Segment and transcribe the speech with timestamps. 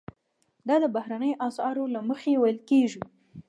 [0.67, 3.01] دا د بهرنیو اسعارو له مخې ویل کیږي.